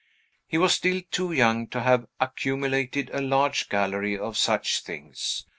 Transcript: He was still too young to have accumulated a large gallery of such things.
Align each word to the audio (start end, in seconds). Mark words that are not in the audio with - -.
He 0.47 0.57
was 0.57 0.73
still 0.73 1.03
too 1.11 1.31
young 1.31 1.67
to 1.67 1.81
have 1.81 2.07
accumulated 2.19 3.11
a 3.13 3.21
large 3.21 3.69
gallery 3.69 4.17
of 4.17 4.35
such 4.35 4.81
things. 4.81 5.45